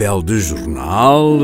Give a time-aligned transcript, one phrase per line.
[0.00, 1.38] papel de jornal.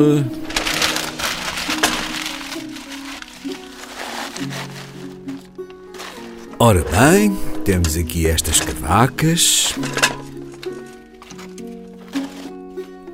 [6.59, 7.37] Ora bem,
[7.67, 9.75] temos aqui estas cavacas.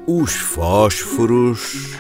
[0.07, 1.99] Os fósforos.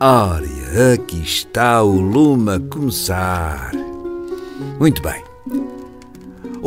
[0.00, 3.72] Ora, aqui está o lume a começar.
[4.80, 5.25] Muito bem.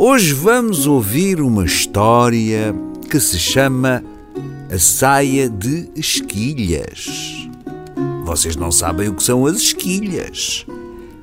[0.02, 2.74] Hoje vamos ouvir uma história
[3.10, 4.02] que se chama
[4.72, 7.46] A Saia de Esquilhas.
[8.24, 10.64] Vocês não sabem o que são as esquilhas.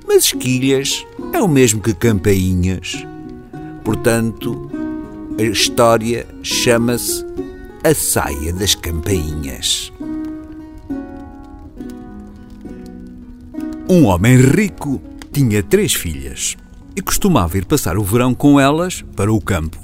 [0.07, 1.03] Mas esquilhas
[1.33, 3.03] é o mesmo que campainhas.
[3.83, 4.69] Portanto,
[5.39, 7.25] a história chama-se
[7.83, 9.91] A Saia das Campainhas.
[13.89, 15.01] Um homem rico
[15.33, 16.55] tinha três filhas
[16.97, 19.77] e costumava ir passar o verão com elas para o campo.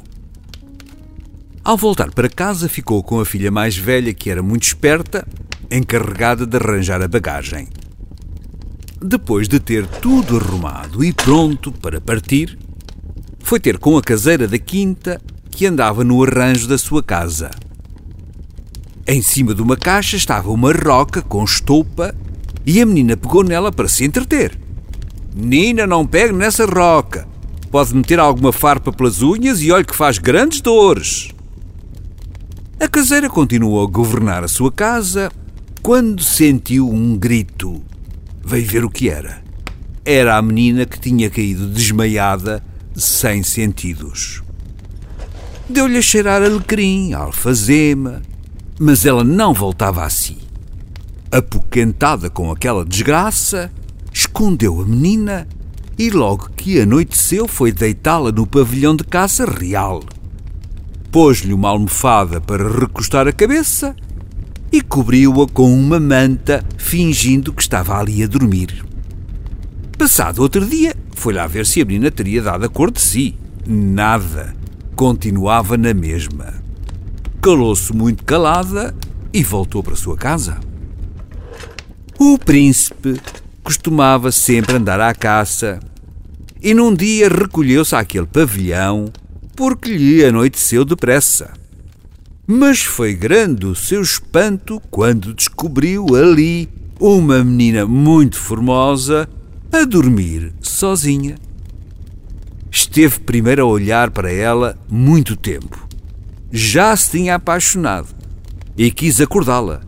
[1.63, 5.23] Ao voltar para casa, ficou com a filha mais velha, que era muito esperta
[5.69, 7.67] encarregada de arranjar a bagagem.
[8.99, 12.57] Depois de ter tudo arrumado e pronto para partir,
[13.39, 17.51] foi ter com a caseira da quinta que andava no arranjo da sua casa.
[19.05, 22.15] Em cima de uma caixa estava uma roca com estopa
[22.65, 24.62] e a menina pegou nela para se entreter.
[25.35, 27.27] Menina, não pegue nessa roca.
[27.71, 31.31] Pode meter alguma farpa pelas unhas e olhe que faz grandes dores.
[32.79, 35.31] A caseira continuou a governar a sua casa
[35.81, 37.83] quando sentiu um grito,
[38.43, 39.41] veio ver o que era.
[40.05, 42.63] Era a menina que tinha caído desmaiada,
[42.95, 44.43] sem sentidos.
[45.67, 48.21] Deu-lhe a cheirar alecrim, alfazema,
[48.79, 50.37] mas ela não voltava a si.
[51.31, 53.71] Apoquentada com aquela desgraça,
[54.33, 55.47] escondeu a menina
[55.95, 60.01] e logo que anoiteceu foi deitá-la no pavilhão de caça real.
[61.11, 63.95] Pôs-lhe uma almofada para recostar a cabeça
[64.71, 68.83] e cobriu-a com uma manta, fingindo que estava ali a dormir.
[69.99, 73.37] Passado outro dia, foi lá ver se a menina teria dado a cor de si.
[73.67, 74.55] Nada.
[74.95, 76.55] Continuava na mesma.
[77.39, 78.95] Calou-se muito calada
[79.31, 80.59] e voltou para sua casa.
[82.17, 83.19] O príncipe
[83.63, 85.79] costumava sempre andar à caça
[86.61, 89.11] e num dia recolheu-se àquele pavilhão
[89.55, 91.53] porque lhe anoiteceu depressa.
[92.45, 96.69] Mas foi grande o seu espanto quando descobriu ali
[96.99, 99.29] uma menina muito formosa
[99.71, 101.35] a dormir sozinha.
[102.69, 105.87] Esteve primeiro a olhar para ela muito tempo.
[106.51, 108.07] Já se tinha apaixonado
[108.77, 109.81] e quis acordá-la.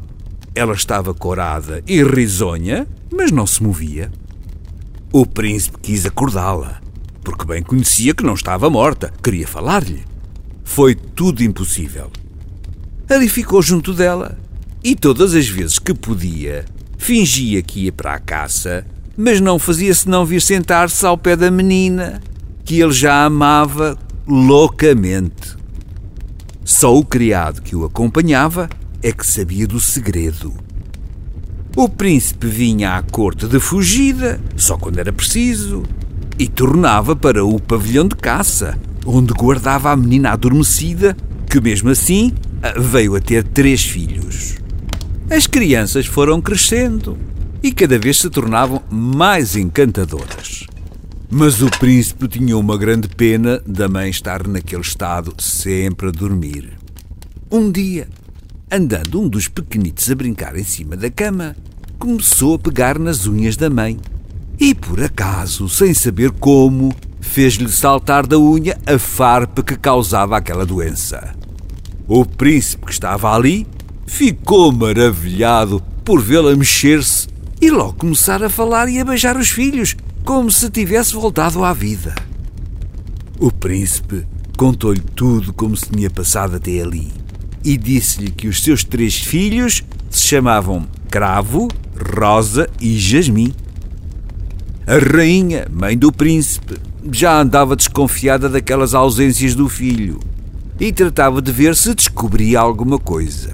[0.54, 4.12] Ela estava corada e risonha, mas não se movia.
[5.12, 6.82] O príncipe quis acordá-la,
[7.24, 10.04] porque bem conhecia que não estava morta, queria falar-lhe.
[10.64, 12.12] Foi tudo impossível
[13.14, 14.38] ali ficou junto dela
[14.84, 16.66] e todas as vezes que podia,
[16.98, 18.86] fingia que ia para a caça,
[19.18, 22.22] mas não fazia senão vir sentar-se ao pé da menina,
[22.64, 25.56] que ele já amava loucamente.
[26.64, 28.70] Só o criado que o acompanhava
[29.02, 30.54] é que sabia do segredo.
[31.76, 35.84] O príncipe vinha à corte de fugida, só quando era preciso,
[36.40, 41.18] e tornava para o pavilhão de caça, onde guardava a menina adormecida,
[41.50, 42.32] que mesmo assim
[42.80, 44.56] veio a ter três filhos.
[45.30, 47.18] As crianças foram crescendo
[47.62, 50.66] e cada vez se tornavam mais encantadoras.
[51.30, 56.78] Mas o príncipe tinha uma grande pena da mãe estar naquele estado sempre a dormir.
[57.52, 58.08] Um dia,
[58.72, 61.56] andando um dos pequenitos a brincar em cima da cama,
[62.00, 64.00] começou a pegar nas unhas da mãe
[64.60, 70.66] e, por acaso, sem saber como, fez-lhe saltar da unha a farpa que causava aquela
[70.66, 71.36] doença.
[72.08, 73.68] O príncipe que estava ali
[74.06, 77.28] ficou maravilhado por vê-la mexer-se
[77.62, 81.74] e logo começar a falar e a beijar os filhos, como se tivesse voltado à
[81.74, 82.14] vida.
[83.40, 84.26] O príncipe
[84.58, 87.25] contou-lhe tudo como se tinha passado até ali
[87.66, 91.68] e disse-lhe que os seus três filhos se chamavam Cravo,
[92.16, 93.52] Rosa e Jasmim.
[94.86, 96.76] A rainha, mãe do príncipe,
[97.12, 100.20] já andava desconfiada daquelas ausências do filho
[100.80, 103.52] e tratava de ver se descobria alguma coisa.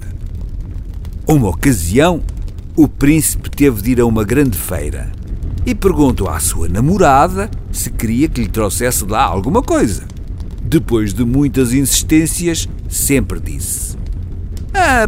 [1.26, 2.22] Uma ocasião,
[2.76, 5.10] o príncipe teve de ir a uma grande feira
[5.64, 10.02] e perguntou à sua namorada se queria que lhe trouxesse lá alguma coisa.
[10.62, 14.01] Depois de muitas insistências, sempre disse: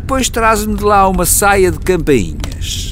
[0.06, 2.90] Pois traz-me de lá uma saia de campainhas.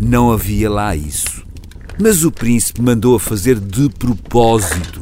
[0.00, 1.44] Não havia lá isso,
[2.00, 5.00] mas o príncipe mandou a fazer de propósito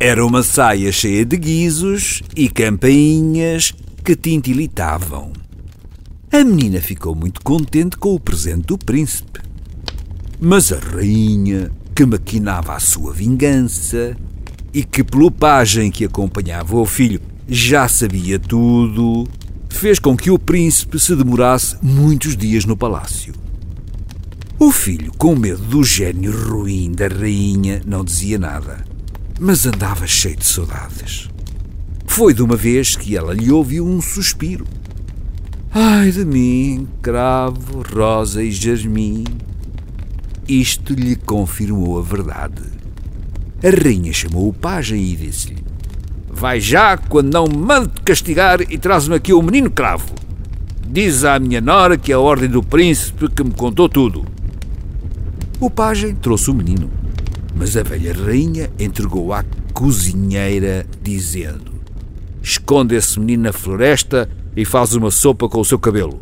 [0.00, 3.72] Era uma saia cheia de guizos e campainhas
[4.04, 5.32] que tintilitavam.
[6.32, 9.40] A menina ficou muito contente com o presente do príncipe.
[10.40, 14.16] Mas a rainha, que maquinava a sua vingança
[14.74, 19.28] e que, pelo pajem que acompanhava o filho, já sabia tudo,
[19.72, 23.34] fez com que o príncipe se demorasse muitos dias no palácio.
[24.58, 28.92] O filho, com medo do gênio ruim da rainha, não dizia nada
[29.44, 31.28] mas andava cheio de saudades.
[32.06, 34.64] Foi de uma vez que ela lhe ouviu um suspiro.
[35.74, 39.24] Ai de mim, cravo, rosa e jasmim.
[40.46, 42.62] Isto lhe confirmou a verdade.
[43.64, 45.64] A rainha chamou o pajem e disse-lhe:
[46.42, 50.12] Vai já, quando não mande castigar, e traz-me aqui o menino cravo.
[50.84, 54.26] Diz à minha nora que é a ordem do príncipe que me contou tudo.
[55.60, 56.90] O pajem trouxe o menino
[57.54, 61.72] mas a velha rainha entregou à cozinheira, dizendo:
[62.42, 66.20] Esconde esse menino na floresta e faz uma sopa com o seu cabelo.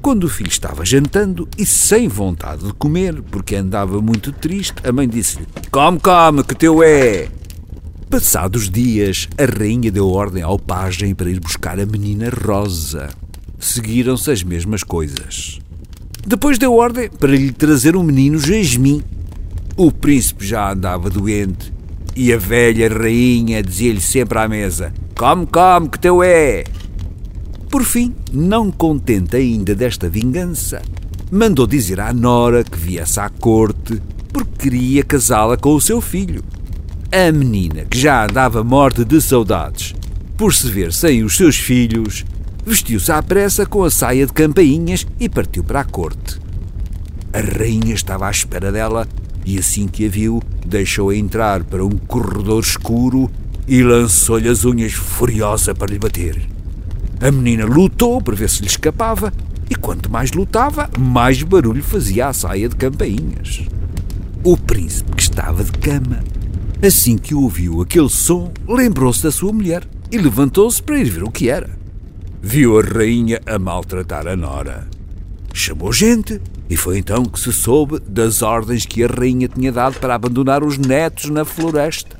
[0.00, 4.92] Quando o filho estava jantando e sem vontade de comer, porque andava muito triste, a
[4.92, 7.28] mãe disse-lhe: Come, come, que teu é!
[8.08, 13.08] Passados dias, a rainha deu ordem ao pajem para ir buscar a menina Rosa.
[13.58, 15.58] Seguiram-se as mesmas coisas.
[16.24, 19.02] Depois deu ordem para lhe trazer um menino Jasmim,
[19.76, 21.72] o príncipe já andava doente
[22.14, 26.62] e a velha rainha dizia-lhe sempre à mesa: Come, come, que teu é!
[27.68, 30.80] Por fim, não contente ainda desta vingança,
[31.28, 34.00] mandou dizer à Nora que viesse à corte
[34.32, 36.44] porque queria casá-la com o seu filho.
[37.12, 39.94] A menina, que já andava morta de saudades
[40.36, 42.24] por se ver sem os seus filhos,
[42.64, 46.38] vestiu-se à pressa com a saia de campainhas e partiu para a corte.
[47.32, 49.06] A rainha estava à espera dela
[49.44, 53.30] e assim que a viu, deixou-a entrar para um corredor escuro
[53.68, 56.42] e lançou-lhe as unhas furiosa para lhe bater.
[57.20, 59.32] A menina lutou para ver se lhe escapava
[59.70, 63.62] e quanto mais lutava, mais barulho fazia a saia de campainhas.
[64.44, 66.22] O príncipe, que estava de cama,
[66.82, 71.30] assim que ouviu aquele som, lembrou-se da sua mulher e levantou-se para ir ver o
[71.30, 71.70] que era.
[72.42, 74.88] Viu a rainha a maltratar a nora.
[75.52, 79.98] Chamou gente e foi então que se soube das ordens que a rainha tinha dado
[79.98, 82.16] para abandonar os netos na floresta.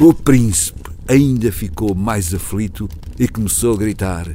[0.00, 2.88] O príncipe ainda ficou mais aflito
[3.18, 4.28] e começou a gritar: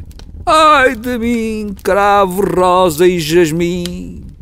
[0.46, 4.33] Ai de mim, cravo, rosa e jasmim!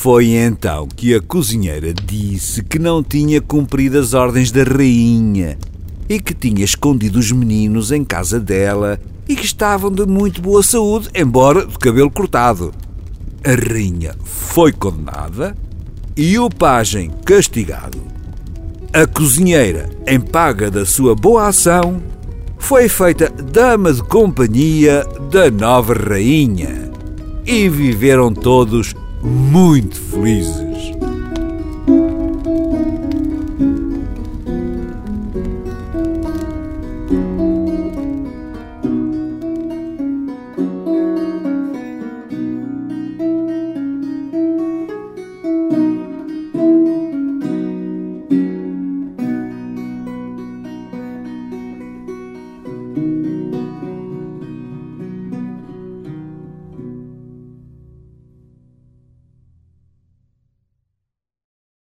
[0.00, 5.58] Foi então que a cozinheira disse que não tinha cumprido as ordens da rainha
[6.08, 10.62] e que tinha escondido os meninos em casa dela e que estavam de muito boa
[10.62, 12.72] saúde, embora de cabelo cortado
[13.44, 15.56] a rainha foi condenada
[16.16, 17.98] e o pajem castigado.
[18.92, 22.00] A cozinheira, em paga da sua boa ação,
[22.56, 26.88] foi feita dama de companhia da nova rainha
[27.44, 31.07] e viveram todos muito felizes.